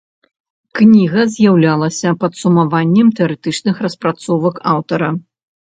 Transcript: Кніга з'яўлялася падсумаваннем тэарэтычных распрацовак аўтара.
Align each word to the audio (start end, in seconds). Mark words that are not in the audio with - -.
Кніга 0.79 1.21
з'яўлялася 1.35 2.15
падсумаваннем 2.23 3.07
тэарэтычных 3.21 3.75
распрацовак 3.87 4.55
аўтара. 4.75 5.09